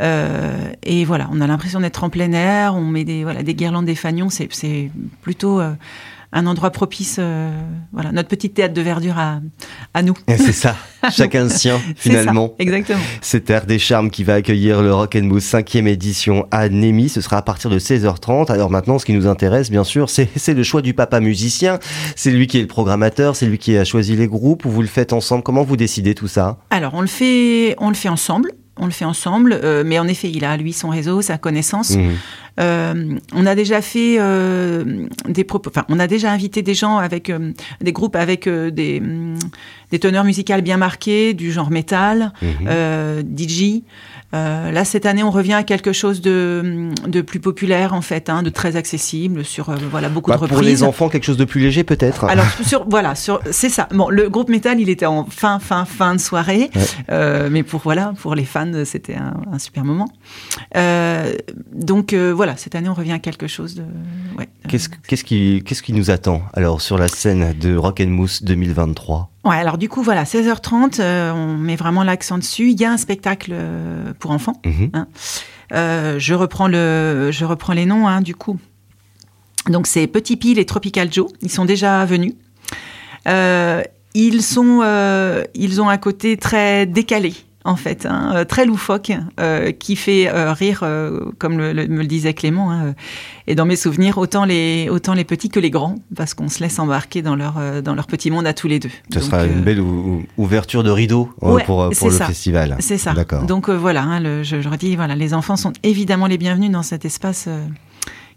Euh, 0.00 0.72
et 0.82 1.04
voilà, 1.04 1.28
on 1.32 1.40
a 1.40 1.46
l'impression 1.46 1.80
d'être 1.80 2.02
en 2.04 2.10
plein 2.10 2.32
air, 2.32 2.74
on 2.74 2.84
met 2.84 3.04
des, 3.04 3.22
voilà, 3.22 3.42
des 3.42 3.54
guirlandes, 3.54 3.86
des 3.86 3.94
fanions, 3.94 4.30
c'est 4.30 4.90
plutôt 5.20 5.60
euh, 5.60 5.72
un 6.32 6.46
endroit 6.46 6.70
propice, 6.70 7.16
euh, 7.18 7.50
voilà, 7.92 8.10
notre 8.10 8.28
petite 8.28 8.54
théâtre 8.54 8.72
de 8.72 8.80
verdure 8.80 9.18
à, 9.18 9.40
à 9.92 10.02
nous. 10.02 10.14
C'est 10.28 10.52
ça, 10.52 10.76
chacun 11.10 11.48
sien 11.48 11.80
finalement. 11.96 12.48
Ça, 12.48 12.54
exactement. 12.58 13.00
C'est 13.20 13.44
Terre 13.44 13.66
des 13.66 13.78
Charmes 13.78 14.10
qui 14.10 14.24
va 14.24 14.34
accueillir 14.34 14.82
le 14.82 14.94
Rock 14.94 15.16
and 15.16 15.24
Mousse 15.24 15.52
5e 15.52 15.86
édition 15.86 16.46
à 16.50 16.68
Némy. 16.68 17.10
Ce 17.10 17.20
sera 17.20 17.36
à 17.36 17.42
partir 17.42 17.70
de 17.70 17.78
16h30. 17.78 18.50
Alors 18.50 18.70
maintenant, 18.70 18.98
ce 18.98 19.04
qui 19.04 19.12
nous 19.12 19.26
intéresse, 19.26 19.70
bien 19.70 19.84
sûr, 19.84 20.08
c'est 20.08 20.54
le 20.54 20.62
choix 20.62 20.80
du 20.80 20.94
papa 20.94 21.20
musicien. 21.20 21.78
C'est 22.16 22.30
lui 22.30 22.46
qui 22.46 22.58
est 22.58 22.62
le 22.62 22.66
programmateur, 22.66 23.36
c'est 23.36 23.46
lui 23.46 23.58
qui 23.58 23.76
a 23.76 23.84
choisi 23.84 24.16
les 24.16 24.26
groupes. 24.26 24.64
Ou 24.64 24.70
vous 24.70 24.82
le 24.82 24.88
faites 24.88 25.12
ensemble 25.12 25.42
Comment 25.42 25.64
vous 25.64 25.76
décidez 25.76 26.14
tout 26.14 26.28
ça? 26.28 26.58
Alors 26.70 26.94
on 26.94 27.02
le 27.02 27.06
fait, 27.06 27.76
on 27.78 27.88
le 27.88 27.94
fait 27.94 28.08
ensemble 28.08 28.52
on 28.78 28.86
le 28.86 28.90
fait 28.90 29.04
ensemble, 29.04 29.58
euh, 29.62 29.82
mais 29.84 29.98
en 29.98 30.08
effet, 30.08 30.30
il 30.30 30.44
a 30.44 30.56
lui 30.56 30.72
son 30.72 30.88
réseau, 30.88 31.20
sa 31.20 31.36
connaissance. 31.36 31.90
Mmh. 31.90 32.10
Euh, 32.60 33.18
on 33.34 33.46
a 33.46 33.54
déjà 33.54 33.80
fait 33.80 34.16
euh, 34.18 35.06
des 35.28 35.44
propos, 35.44 35.70
enfin, 35.70 35.84
on 35.88 35.98
a 35.98 36.06
déjà 36.06 36.30
invité 36.30 36.62
des 36.62 36.74
gens 36.74 36.98
avec 36.98 37.32
des 37.80 37.92
groupes 37.92 38.16
avec 38.16 38.48
des, 38.48 39.00
mm, 39.00 39.38
des 39.90 39.98
teneurs 39.98 40.24
musicales 40.24 40.62
bien 40.62 40.76
marquées, 40.76 41.34
du 41.34 41.52
genre 41.52 41.70
métal, 41.70 42.32
mmh. 42.42 43.26
DJ. 43.36 43.82
Euh, 44.34 44.70
là, 44.70 44.84
cette 44.86 45.04
année, 45.04 45.22
on 45.22 45.30
revient 45.30 45.52
à 45.52 45.62
quelque 45.62 45.92
chose 45.92 46.22
de, 46.22 46.88
de 47.06 47.20
plus 47.20 47.38
populaire, 47.38 47.92
en 47.92 48.00
fait, 48.00 48.30
hein, 48.30 48.42
de 48.42 48.48
très 48.48 48.76
accessible, 48.76 49.44
sur 49.44 49.68
euh, 49.68 49.76
voilà 49.90 50.08
beaucoup 50.08 50.30
bah, 50.30 50.36
de 50.36 50.42
reprises. 50.42 50.58
Pour 50.58 50.66
les 50.66 50.82
enfants, 50.82 51.10
quelque 51.10 51.24
chose 51.24 51.36
de 51.36 51.44
plus 51.44 51.60
léger, 51.60 51.84
peut-être. 51.84 52.24
Alors, 52.24 52.46
sur, 52.66 52.88
voilà, 52.88 53.14
sur, 53.14 53.40
c'est 53.50 53.68
ça. 53.68 53.88
Bon, 53.92 54.08
le 54.08 54.30
groupe 54.30 54.48
métal, 54.48 54.80
il 54.80 54.88
était 54.88 55.04
en 55.04 55.26
fin, 55.26 55.58
fin, 55.58 55.84
fin 55.84 56.14
de 56.14 56.20
soirée, 56.20 56.70
euh, 57.10 57.50
mais 57.52 57.62
pour 57.62 57.80
voilà, 57.80 58.14
pour 58.20 58.34
les 58.34 58.44
fans, 58.44 58.72
c'était 58.86 59.16
un, 59.16 59.34
un, 59.52 59.58
super 59.58 59.84
moment. 59.84 60.08
Euh, 60.76 61.34
donc 61.74 62.14
euh, 62.14 62.30
voilà, 62.42 62.56
cette 62.56 62.74
année, 62.74 62.88
on 62.88 62.94
revient 62.94 63.12
à 63.12 63.20
quelque 63.20 63.46
chose 63.46 63.76
de. 63.76 63.84
Ouais, 64.36 64.48
qu'est-ce, 64.66 64.88
qu'est-ce 64.88 65.22
qui, 65.22 65.62
qu'est-ce 65.64 65.80
qui 65.80 65.92
nous 65.92 66.10
attend 66.10 66.42
alors 66.54 66.80
sur 66.80 66.98
la 66.98 67.06
scène 67.06 67.56
de 67.56 67.76
Rock 67.76 68.00
and 68.00 68.08
Mousse 68.08 68.42
2023 68.42 69.30
Ouais, 69.44 69.54
alors 69.54 69.78
du 69.78 69.88
coup, 69.88 70.02
voilà, 70.02 70.24
16h30, 70.24 71.00
euh, 71.00 71.30
on 71.30 71.56
met 71.56 71.76
vraiment 71.76 72.02
l'accent 72.02 72.38
dessus. 72.38 72.72
Il 72.72 72.80
y 72.80 72.84
a 72.84 72.90
un 72.90 72.96
spectacle 72.96 73.52
euh, 73.54 74.12
pour 74.18 74.32
enfants. 74.32 74.60
Mhm. 74.64 74.90
Hein. 74.92 75.06
Euh, 75.72 76.18
je, 76.18 76.34
reprends 76.34 76.66
le, 76.66 77.30
je 77.30 77.44
reprends 77.44 77.74
les 77.74 77.86
noms, 77.86 78.08
hein, 78.08 78.22
du 78.22 78.34
coup. 78.34 78.58
Donc, 79.68 79.86
c'est 79.86 80.08
Petit 80.08 80.36
Pile 80.36 80.58
et 80.58 80.66
Tropical 80.66 81.12
Joe. 81.12 81.30
Ils 81.42 81.50
sont 81.50 81.64
déjà 81.64 82.04
venus. 82.06 82.34
ils, 84.16 84.42
sont, 84.42 85.44
ils 85.54 85.80
ont 85.80 85.88
un 85.88 85.98
côté 85.98 86.36
très 86.36 86.86
décalé 86.86 87.34
en 87.64 87.76
fait, 87.76 88.06
hein, 88.06 88.32
euh, 88.34 88.44
très 88.44 88.66
loufoque, 88.66 89.12
euh, 89.40 89.72
qui 89.72 89.96
fait 89.96 90.28
euh, 90.28 90.52
rire, 90.52 90.84
comme 91.38 91.56
me 91.56 91.72
le 91.72 92.06
disait 92.06 92.34
Clément. 92.34 92.72
Hein, 92.72 92.94
et 93.46 93.54
dans 93.54 93.66
mes 93.66 93.76
souvenirs, 93.76 94.18
autant 94.18 94.44
les, 94.44 94.88
autant 94.90 95.14
les 95.14 95.24
petits 95.24 95.48
que 95.48 95.60
les 95.60 95.70
grands, 95.70 95.96
parce 96.14 96.34
qu'on 96.34 96.48
se 96.48 96.60
laisse 96.60 96.78
embarquer 96.78 97.22
dans 97.22 97.36
leur, 97.36 97.54
dans 97.82 97.94
leur 97.94 98.06
petit 98.06 98.30
monde 98.30 98.46
à 98.46 98.54
tous 98.54 98.68
les 98.68 98.78
deux. 98.78 98.90
Ce 99.12 99.20
sera 99.20 99.44
une 99.44 99.62
belle 99.62 99.82
ouverture 100.36 100.82
de 100.82 100.90
rideau 100.90 101.30
pour, 101.40 101.60
pour 101.64 102.10
le 102.10 102.16
festival. 102.16 102.76
C'est 102.80 102.98
ça. 102.98 103.14
Donc 103.46 103.68
voilà, 103.68 104.02
hein, 104.02 104.20
le, 104.20 104.42
je, 104.42 104.60
je 104.60 104.68
redis, 104.68 104.96
voilà, 104.96 105.14
les 105.14 105.34
enfants 105.34 105.56
sont 105.56 105.72
évidemment 105.82 106.26
les 106.26 106.38
bienvenus 106.38 106.70
dans 106.70 106.82
cet 106.82 107.04
espace 107.04 107.48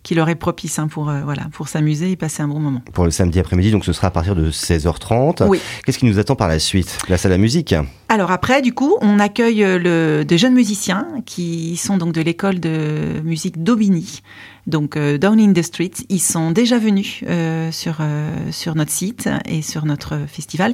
qui 0.05 0.15
leur 0.15 0.29
est 0.29 0.35
propice 0.35 0.79
hein, 0.79 0.87
pour, 0.87 1.09
euh, 1.09 1.21
voilà, 1.23 1.47
pour 1.51 1.67
s'amuser 1.67 2.11
et 2.11 2.15
passer 2.15 2.43
un 2.43 2.47
bon 2.47 2.59
moment. 2.59 2.81
Pour 2.93 3.03
le 3.03 3.11
samedi 3.11 3.39
après-midi, 3.39 3.71
donc 3.71 3.83
ce 3.83 3.91
sera 3.91 4.07
à 4.07 4.11
partir 4.11 4.35
de 4.35 4.51
16h30. 4.51 5.47
Oui. 5.47 5.59
Qu'est-ce 5.85 5.97
qui 5.97 6.05
nous 6.05 6.19
attend 6.19 6.35
par 6.35 6.47
la 6.47 6.59
suite? 6.59 6.99
Place 7.05 7.25
à 7.25 7.29
la 7.29 7.37
musique? 7.37 7.75
Alors 8.07 8.31
après, 8.31 8.61
du 8.61 8.73
coup, 8.73 8.95
on 9.01 9.19
accueille 9.19 9.63
euh, 9.63 9.79
le, 9.79 10.23
des 10.23 10.37
jeunes 10.37 10.53
musiciens 10.53 11.07
qui 11.25 11.75
sont 11.75 11.97
donc 11.97 12.13
de 12.13 12.21
l'école 12.21 12.59
de 12.59 13.19
musique 13.25 13.63
d'Aubigny. 13.63 14.21
Donc 14.67 14.97
euh, 14.97 15.17
Down 15.17 15.39
in 15.39 15.53
the 15.53 15.61
Streets, 15.61 16.05
ils 16.09 16.19
sont 16.19 16.51
déjà 16.51 16.79
venus 16.79 17.23
euh, 17.27 17.71
sur 17.71 17.97
euh, 17.99 18.51
sur 18.51 18.75
notre 18.75 18.91
site 18.91 19.29
et 19.45 19.61
sur 19.61 19.85
notre 19.85 20.19
festival. 20.27 20.73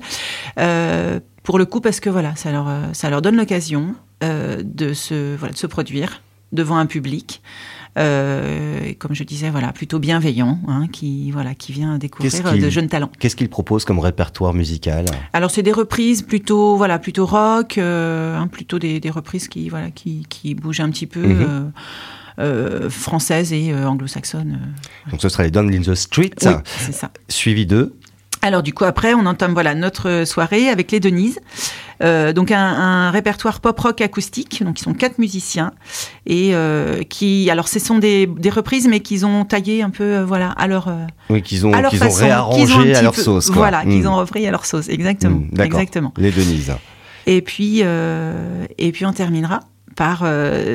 Pour 1.43 1.57
le 1.57 1.65
coup, 1.65 1.81
parce 1.81 1.99
que 1.99 2.09
voilà, 2.09 2.35
ça 2.35 2.51
leur 2.51 2.69
ça 2.93 3.09
leur 3.09 3.21
donne 3.21 3.35
l'occasion 3.35 3.95
de 4.21 4.93
se 4.93 5.35
voilà 5.35 5.53
de 5.53 5.57
se 5.57 5.67
produire 5.67 6.21
devant 6.51 6.77
un 6.77 6.85
public. 6.85 7.41
Euh, 7.97 8.93
comme 8.99 9.13
je 9.13 9.23
disais, 9.23 9.49
voilà, 9.49 9.73
plutôt 9.73 9.99
bienveillant, 9.99 10.59
hein, 10.67 10.87
qui 10.91 11.31
voilà, 11.31 11.53
qui 11.55 11.73
vient 11.73 11.97
découvrir 11.97 12.47
euh, 12.47 12.57
de 12.57 12.69
jeunes 12.69 12.87
talents. 12.87 13.11
Qu'est-ce 13.19 13.35
qu'il 13.35 13.49
propose 13.49 13.83
comme 13.83 13.99
répertoire 13.99 14.53
musical 14.53 15.05
Alors 15.33 15.51
c'est 15.51 15.63
des 15.63 15.73
reprises 15.73 16.21
plutôt 16.21 16.77
voilà, 16.77 16.99
plutôt 16.99 17.25
rock, 17.25 17.77
euh, 17.77 18.37
hein, 18.37 18.47
plutôt 18.47 18.79
des, 18.79 19.01
des, 19.01 19.09
reprises 19.09 19.49
qui 19.49 19.67
voilà, 19.67 19.91
qui, 19.91 20.25
qui 20.29 20.55
bougent 20.55 20.79
un 20.79 20.89
petit 20.89 21.07
peu. 21.07 21.35
Française 22.89 23.53
et 23.53 23.71
anglo-saxonne. 23.71 24.73
Donc 25.11 25.21
ce 25.21 25.29
sera 25.29 25.43
les 25.43 25.51
Down 25.51 25.71
in 25.71 25.81
the 25.81 25.93
Street. 25.93 26.31
Oui, 26.43 26.51
ça. 26.91 27.11
Suivi 27.29 27.67
de 27.67 27.93
alors 28.41 28.63
du 28.63 28.73
coup 28.73 28.85
après 28.85 29.13
on 29.13 29.25
entame 29.25 29.53
voilà 29.53 29.75
notre 29.75 30.23
soirée 30.25 30.69
avec 30.69 30.91
les 30.91 30.99
Denises, 30.99 31.39
euh, 32.01 32.33
donc 32.33 32.51
un, 32.51 33.11
répertoire 33.11 33.59
pop 33.59 33.79
rock 33.79 34.01
acoustique, 34.01 34.63
donc 34.63 34.79
ils 34.79 34.83
sont 34.83 34.93
quatre 34.93 35.19
musiciens 35.19 35.71
et 36.25 36.51
euh, 36.53 37.03
qui 37.03 37.49
alors 37.49 37.67
ce 37.67 37.79
sont 37.79 37.99
des, 37.99 38.27
reprises 38.49 38.87
mais 38.87 38.99
qu'ils 38.99 39.25
ont 39.25 39.45
taillé 39.45 39.83
un 39.83 39.89
peu 39.89 40.03
euh, 40.03 40.25
voilà 40.25 40.51
à 40.51 40.67
leur 40.67 40.91
oui 41.29 41.41
qu'ils 41.41 41.65
ont 41.65 41.71
qu'ils 41.89 42.03
ont 42.03 42.09
réarrangé 42.09 42.95
à 42.95 43.01
leur 43.01 43.15
sauce 43.15 43.47
quoi. 43.47 43.57
voilà 43.57 43.83
qu'ils 43.83 44.03
hmm. 44.03 44.07
ont 44.07 44.15
repris 44.15 44.45
à 44.47 44.51
leur 44.51 44.65
sauce 44.65 44.89
exactement 44.89 45.43
hmm, 45.51 45.61
exactement 45.61 46.13
les 46.17 46.31
Denises. 46.31 46.73
Et 47.27 47.41
puis 47.41 47.81
et 47.81 48.91
puis 48.91 49.05
on 49.05 49.13
terminera 49.13 49.61
par 49.95 50.25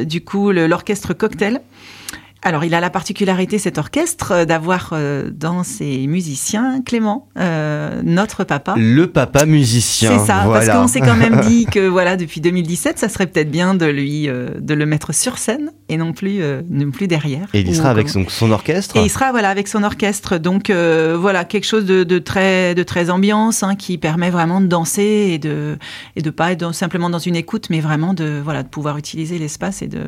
du 0.04 0.22
coup 0.22 0.52
l'orchestre 0.52 1.12
cocktail 1.14 1.60
alors, 2.42 2.64
il 2.64 2.74
a 2.74 2.80
la 2.80 2.90
particularité, 2.90 3.58
cet 3.58 3.76
orchestre, 3.76 4.32
euh, 4.32 4.44
d'avoir 4.44 4.90
euh, 4.92 5.30
dans 5.32 5.64
ses 5.64 6.06
musiciens 6.06 6.80
Clément, 6.80 7.28
euh, 7.38 8.00
notre 8.04 8.44
papa. 8.44 8.74
Le 8.76 9.06
papa 9.08 9.46
musicien. 9.46 10.16
C'est 10.16 10.26
ça, 10.26 10.44
parce 10.46 10.68
qu'on 10.68 10.86
s'est 10.86 11.00
quand 11.00 11.16
même 11.16 11.40
dit 11.40 11.66
que 11.72 11.88
voilà, 11.88 12.16
depuis 12.16 12.40
2017, 12.40 12.98
ça 12.98 13.08
serait 13.08 13.26
peut-être 13.26 13.50
bien 13.50 13.74
de 13.74 13.86
lui, 13.86 14.28
de 14.28 14.74
le 14.74 14.86
mettre 14.86 15.12
sur 15.12 15.38
scène 15.38 15.72
et 15.88 15.96
non 15.96 16.12
plus, 16.12 16.40
non 16.70 16.90
plus 16.90 17.08
derrière. 17.08 17.48
Et 17.52 17.60
il 17.60 17.74
sera 17.74 17.90
avec 17.90 18.08
son, 18.08 18.50
orchestre. 18.50 18.96
Et 18.96 19.00
il 19.00 19.10
sera 19.10 19.30
voilà 19.32 19.50
avec 19.50 19.66
son 19.66 19.82
orchestre, 19.82 20.38
donc 20.38 20.70
voilà 20.70 21.44
quelque 21.44 21.66
chose 21.66 21.84
de, 21.84 22.18
très, 22.18 22.74
de 22.74 22.82
très 22.82 23.10
ambiance, 23.10 23.62
hein, 23.62 23.74
qui 23.74 23.98
permet 23.98 24.30
vraiment 24.30 24.60
de 24.60 24.66
danser 24.66 25.30
et 25.32 25.38
de 25.38 25.78
et 26.14 26.22
de 26.22 26.30
pas 26.30 26.52
être 26.52 26.72
simplement 26.74 27.10
dans 27.10 27.18
une 27.18 27.36
écoute, 27.36 27.68
mais 27.70 27.80
vraiment 27.80 28.14
de 28.14 28.40
voilà 28.42 28.62
de 28.62 28.68
pouvoir 28.68 28.98
utiliser 28.98 29.38
l'espace 29.38 29.82
et 29.82 29.88
de 29.88 30.02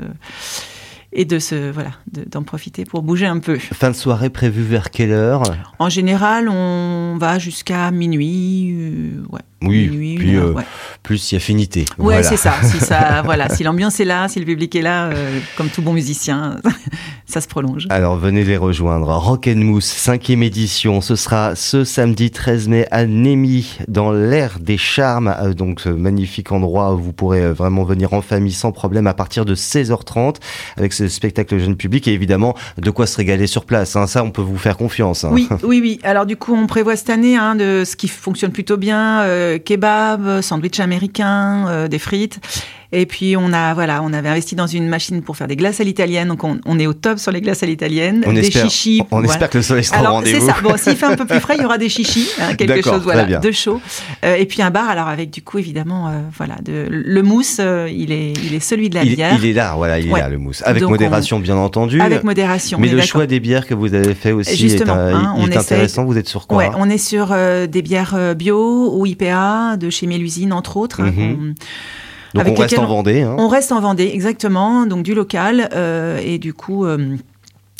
et 1.12 1.24
de 1.24 1.38
se 1.38 1.70
voilà 1.70 1.90
d'en 2.06 2.42
profiter 2.42 2.84
pour 2.84 3.02
bouger 3.02 3.26
un 3.26 3.38
peu. 3.38 3.58
Fin 3.58 3.90
de 3.90 3.96
soirée 3.96 4.30
prévue 4.30 4.62
vers 4.62 4.90
quelle 4.90 5.12
heure? 5.12 5.42
En 5.78 5.88
général, 5.88 6.48
on 6.48 7.16
va 7.18 7.38
jusqu'à 7.38 7.90
minuit. 7.90 8.72
Euh, 8.72 9.22
ouais. 9.30 9.40
Oui, 9.62 10.14
puis 10.16 10.36
euh, 10.36 10.54
plus 11.02 11.18
si 11.18 11.34
affinité. 11.34 11.84
Ouais, 11.98 12.22
c'est 12.22 12.36
ça. 12.36 12.54
Si 12.62 12.78
ça, 12.78 13.22
voilà, 13.24 13.48
si 13.48 13.64
l'ambiance 13.64 13.98
est 13.98 14.04
là, 14.04 14.28
si 14.28 14.38
le 14.38 14.44
public 14.44 14.74
est 14.76 14.82
là, 14.82 15.06
euh, 15.06 15.40
comme 15.56 15.68
tout 15.68 15.82
bon 15.82 15.92
musicien, 15.92 16.60
ça 17.26 17.40
se 17.40 17.48
prolonge. 17.48 17.88
Alors 17.90 18.16
venez 18.16 18.44
les 18.44 18.56
rejoindre. 18.56 19.08
Rock 19.08 19.48
and 19.48 19.56
Mousse, 19.56 19.86
cinquième 19.86 20.44
édition. 20.44 21.00
Ce 21.00 21.16
sera 21.16 21.56
ce 21.56 21.82
samedi 21.82 22.30
13 22.30 22.68
mai 22.68 22.86
à 22.92 23.04
Némy, 23.04 23.78
dans 23.88 24.12
l'air 24.12 24.60
des 24.60 24.78
charmes. 24.78 25.34
Euh, 25.40 25.54
donc 25.54 25.80
ce 25.80 25.88
magnifique 25.88 26.52
endroit 26.52 26.94
où 26.94 26.98
vous 26.98 27.12
pourrez 27.12 27.52
vraiment 27.52 27.82
venir 27.82 28.12
en 28.12 28.22
famille 28.22 28.52
sans 28.52 28.70
problème 28.70 29.08
à 29.08 29.14
partir 29.14 29.44
de 29.44 29.56
16h30 29.56 30.36
avec 30.76 30.92
spectacle 31.06 31.58
jeune 31.58 31.76
public 31.76 32.08
et 32.08 32.12
évidemment 32.12 32.56
de 32.76 32.90
quoi 32.90 33.06
se 33.06 33.16
régaler 33.16 33.46
sur 33.46 33.64
place. 33.64 33.94
Hein. 33.96 34.06
Ça, 34.06 34.24
on 34.24 34.30
peut 34.30 34.42
vous 34.42 34.58
faire 34.58 34.76
confiance. 34.76 35.24
Hein. 35.24 35.30
Oui, 35.32 35.48
oui, 35.62 35.80
oui. 35.80 36.00
Alors 36.02 36.26
du 36.26 36.36
coup, 36.36 36.54
on 36.54 36.66
prévoit 36.66 36.96
cette 36.96 37.10
année 37.10 37.36
hein, 37.36 37.54
de 37.54 37.84
ce 37.84 37.96
qui 37.96 38.08
fonctionne 38.08 38.52
plutôt 38.52 38.76
bien 38.76 39.24
kebab, 39.58 40.40
sandwich 40.40 40.80
américain, 40.80 41.66
euh, 41.68 41.88
des 41.88 41.98
frites. 41.98 42.40
Et 42.90 43.04
puis 43.04 43.36
on 43.36 43.52
a 43.52 43.74
voilà, 43.74 44.02
on 44.02 44.12
avait 44.14 44.30
investi 44.30 44.54
dans 44.54 44.66
une 44.66 44.88
machine 44.88 45.20
pour 45.20 45.36
faire 45.36 45.46
des 45.46 45.56
glaces 45.56 45.80
à 45.80 45.84
l'italienne, 45.84 46.28
donc 46.28 46.42
on, 46.42 46.78
est 46.78 46.86
au 46.86 46.94
top 46.94 47.18
sur 47.18 47.30
les 47.30 47.42
glaces 47.42 47.62
à 47.62 47.66
l'italienne. 47.66 48.24
On 48.26 48.32
des 48.32 48.46
espère, 48.46 48.64
chichis. 48.64 49.02
On, 49.10 49.22
espère 49.22 49.50
que 49.50 49.58
le 49.58 49.62
soleil 49.62 49.84
sera 49.84 50.00
au 50.02 50.14
rendez-vous. 50.14 50.40
C'est 50.40 50.46
ça. 50.46 50.56
Bon, 50.62 50.74
s'il 50.78 50.96
fait 50.96 51.06
un 51.06 51.16
peu 51.16 51.26
plus 51.26 51.40
frais, 51.40 51.56
il 51.58 51.62
y 51.62 51.66
aura 51.66 51.76
des 51.76 51.90
chichis, 51.90 52.28
hein, 52.40 52.54
quelque 52.54 52.82
chose 52.82 53.02
voilà, 53.02 53.24
de 53.24 53.50
chaud. 53.50 53.80
Euh, 54.24 54.36
et 54.36 54.46
puis 54.46 54.62
un 54.62 54.70
bar, 54.70 54.88
alors 54.88 55.08
avec 55.08 55.30
du 55.30 55.42
coup 55.42 55.58
évidemment, 55.58 56.08
euh, 56.08 56.20
voilà, 56.36 56.56
de, 56.64 56.86
le 56.88 57.22
mousse, 57.22 57.58
euh, 57.60 57.90
il 57.92 58.10
est, 58.10 58.32
il 58.32 58.54
est 58.54 58.60
celui 58.60 58.88
de 58.88 58.94
la 58.94 59.04
bière. 59.04 59.36
Il 59.38 59.44
est 59.44 59.52
là, 59.52 59.74
voilà, 59.76 59.98
il 59.98 60.08
est 60.08 60.18
là 60.18 60.28
le 60.30 60.38
mousse, 60.38 60.62
avec 60.64 60.82
modération 60.82 61.40
bien 61.40 61.56
entendu. 61.56 62.00
Avec 62.00 62.24
modération. 62.24 62.78
Mais 62.80 62.88
le 62.88 63.02
choix 63.02 63.26
des 63.26 63.40
bières 63.40 63.66
que 63.66 63.74
vous 63.74 63.92
avez 63.92 64.14
fait 64.14 64.32
aussi 64.32 64.66
est, 64.66 64.88
hein, 64.88 65.34
il 65.38 65.52
est 65.52 65.56
intéressant. 65.56 66.06
Vous 66.06 66.16
êtes 66.16 66.28
sur 66.28 66.46
quoi 66.46 66.58
ouais, 66.58 66.70
On 66.78 66.88
est 66.88 66.98
sur 66.98 67.36
des 67.68 67.82
bières 67.82 68.34
bio 68.34 68.96
ou 68.96 69.04
IPA 69.04 69.76
de 69.76 69.90
chez 69.90 70.06
Mélusine 70.06 70.54
entre 70.54 70.78
autres. 70.78 71.02
Mhm. 71.02 71.54
Donc 72.34 72.46
on 72.48 72.54
reste 72.54 72.78
en 72.78 72.86
Vendée. 72.86 73.22
Hein. 73.22 73.36
On 73.38 73.48
reste 73.48 73.72
en 73.72 73.80
Vendée, 73.80 74.10
exactement, 74.12 74.86
donc 74.86 75.02
du 75.02 75.14
local. 75.14 75.68
Euh, 75.72 76.20
et 76.22 76.38
du 76.38 76.52
coup, 76.52 76.84
euh, 76.84 77.16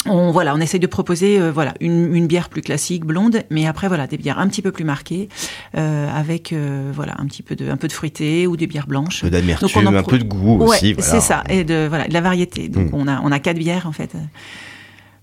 on, 0.06 0.30
voilà, 0.30 0.54
on 0.54 0.60
essaye 0.60 0.80
de 0.80 0.86
proposer 0.86 1.38
euh, 1.38 1.50
voilà, 1.50 1.74
une, 1.80 2.26
bière 2.26 2.48
plus 2.48 2.62
classique, 2.62 3.04
blonde, 3.04 3.42
mais 3.50 3.66
après, 3.66 3.88
voilà, 3.88 4.06
des 4.06 4.16
bières 4.16 4.38
un 4.38 4.48
petit 4.48 4.62
peu 4.62 4.72
plus 4.72 4.84
marquées, 4.84 5.28
avec 5.74 6.54
voilà, 6.92 7.14
un 7.18 7.26
petit 7.26 7.42
peu 7.42 7.56
de, 7.56 7.70
un 7.70 7.76
peu 7.76 7.88
de 7.88 7.92
fruité 7.92 8.46
ou 8.46 8.56
des 8.56 8.66
bières 8.66 8.86
blanches. 8.86 9.24
Un 9.24 9.28
peu 9.28 9.30
d'amertume, 9.30 9.96
un 9.96 10.02
peu 10.02 10.18
de 10.18 10.24
goût 10.24 10.62
aussi. 10.62 10.94
C'est 10.98 11.20
ça, 11.20 11.44
et 11.48 11.64
de, 11.64 11.86
voilà, 11.88 12.08
de 12.08 12.12
la 12.12 12.20
variété. 12.20 12.68
Donc 12.68 12.92
hmm. 12.92 12.94
on, 12.94 13.08
a, 13.08 13.20
on 13.22 13.32
a 13.32 13.38
quatre 13.38 13.58
bières, 13.58 13.86
en 13.86 13.92
fait 13.92 14.12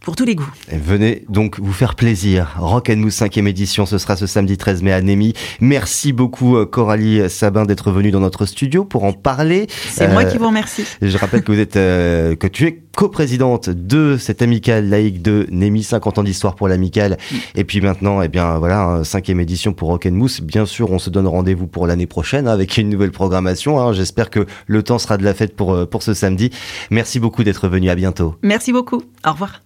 pour 0.05 0.15
tous 0.15 0.24
les 0.24 0.35
goûts. 0.35 0.50
venez 0.71 1.25
donc 1.29 1.59
vous 1.59 1.74
faire 1.74 1.95
plaisir. 1.95 2.55
Rock 2.59 2.91
and 2.91 2.97
Mousse 2.97 3.19
5e 3.19 3.47
édition, 3.47 3.88
ce 3.88 3.97
sera 3.97 4.15
ce 4.15 4.27
samedi 4.27 4.55
13 4.55 4.83
mai 4.83 4.93
à 4.93 5.01
Némy. 5.01 5.33
Merci 5.59 6.13
beaucoup 6.13 6.57
euh, 6.57 6.65
Coralie 6.67 7.27
Sabin 7.27 7.65
d'être 7.65 7.91
venue 7.91 8.12
dans 8.12 8.19
notre 8.19 8.45
studio 8.45 8.85
pour 8.85 9.03
en 9.03 9.13
parler. 9.13 9.65
C'est 9.89 10.07
moi 10.07 10.24
qui 10.24 10.38
vous 10.38 10.47
remercie. 10.47 10.83
Euh, 11.01 11.09
je 11.09 11.17
rappelle 11.17 11.41
que 11.43 11.51
vous 11.51 11.59
êtes 11.59 11.75
euh, 11.75 12.35
que 12.35 12.45
tu 12.45 12.67
es 12.67 12.83
coprésidente 12.95 13.69
de 13.69 14.15
cette 14.17 14.41
amicale 14.41 14.88
laïque 14.88 15.21
de 15.21 15.47
Némy, 15.50 15.83
50 15.83 16.19
ans 16.19 16.24
d'histoire 16.24 16.55
pour 16.55 16.67
l'amicale. 16.67 17.17
Et 17.55 17.63
puis 17.63 17.81
maintenant, 17.81 18.21
eh 18.21 18.29
bien 18.29 18.57
voilà, 18.59 19.00
5 19.03 19.15
cinquième 19.15 19.39
édition 19.39 19.74
pour 19.74 19.89
Rock 19.89 20.05
and 20.05 20.12
Mousse. 20.12 20.39
Bien 20.41 20.67
sûr, 20.67 20.91
on 20.91 21.00
se 21.00 21.09
donne 21.09 21.25
rendez-vous 21.25 21.65
pour 21.67 21.88
l'année 21.88 22.05
prochaine 22.05 22.47
hein, 22.47 22.51
avec 22.51 22.77
une 22.77 22.89
nouvelle 22.89 23.12
programmation. 23.12 23.81
Hein. 23.81 23.91
J'espère 23.91 24.29
que 24.29 24.45
le 24.67 24.83
temps 24.83 25.00
sera 25.00 25.17
de 25.17 25.24
la 25.24 25.33
fête 25.33 25.55
pour 25.55 25.89
pour 25.89 26.03
ce 26.03 26.13
samedi. 26.13 26.51
Merci 26.91 27.19
beaucoup 27.19 27.43
d'être 27.43 27.67
venu. 27.67 27.89
À 27.89 27.95
bientôt. 27.95 28.35
Merci 28.41 28.71
beaucoup. 28.71 29.01
Au 29.25 29.31
revoir. 29.31 29.53